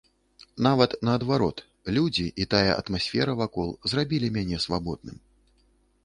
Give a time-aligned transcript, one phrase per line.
[0.67, 1.57] Нават, наадварот,
[1.97, 5.17] людзі і тая атмасфера вакол зрабілі мяне свабодным.